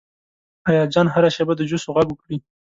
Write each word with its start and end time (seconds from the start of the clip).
ایاز 0.69 0.87
جان 0.93 1.07
هره 1.13 1.29
شیبه 1.35 1.53
د 1.57 1.61
جوسو 1.69 1.89
غږ 1.95 2.07
وکړي. 2.09 2.37